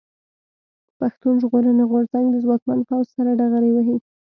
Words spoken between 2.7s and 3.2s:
پوځ